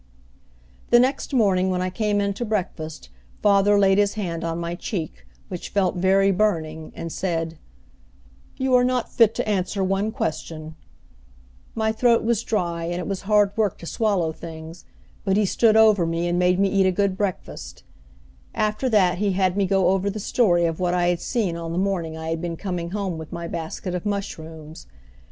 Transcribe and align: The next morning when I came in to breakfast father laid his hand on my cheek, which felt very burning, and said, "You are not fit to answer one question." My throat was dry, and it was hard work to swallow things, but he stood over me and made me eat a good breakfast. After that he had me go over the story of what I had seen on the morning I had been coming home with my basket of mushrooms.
The 0.89 0.99
next 0.99 1.31
morning 1.31 1.69
when 1.69 1.83
I 1.83 1.91
came 1.91 2.19
in 2.19 2.33
to 2.33 2.43
breakfast 2.43 3.09
father 3.43 3.77
laid 3.77 3.99
his 3.99 4.15
hand 4.15 4.43
on 4.43 4.57
my 4.57 4.73
cheek, 4.73 5.27
which 5.47 5.69
felt 5.69 5.95
very 5.97 6.31
burning, 6.31 6.91
and 6.95 7.11
said, 7.11 7.59
"You 8.57 8.73
are 8.73 8.83
not 8.83 9.11
fit 9.13 9.35
to 9.35 9.47
answer 9.47 9.83
one 9.83 10.11
question." 10.11 10.73
My 11.75 11.91
throat 11.91 12.23
was 12.23 12.41
dry, 12.41 12.85
and 12.85 12.95
it 12.95 13.05
was 13.05 13.29
hard 13.29 13.55
work 13.55 13.77
to 13.77 13.85
swallow 13.85 14.31
things, 14.31 14.85
but 15.23 15.37
he 15.37 15.45
stood 15.45 15.77
over 15.77 16.07
me 16.07 16.27
and 16.27 16.39
made 16.39 16.59
me 16.59 16.69
eat 16.69 16.87
a 16.87 16.91
good 16.91 17.15
breakfast. 17.15 17.83
After 18.55 18.89
that 18.89 19.19
he 19.19 19.33
had 19.33 19.55
me 19.55 19.67
go 19.67 19.89
over 19.89 20.09
the 20.09 20.19
story 20.19 20.65
of 20.65 20.79
what 20.79 20.95
I 20.95 21.09
had 21.09 21.21
seen 21.21 21.55
on 21.55 21.73
the 21.73 21.77
morning 21.77 22.17
I 22.17 22.29
had 22.29 22.41
been 22.41 22.57
coming 22.57 22.89
home 22.89 23.19
with 23.19 23.31
my 23.31 23.47
basket 23.47 23.93
of 23.93 24.07
mushrooms. 24.07 24.87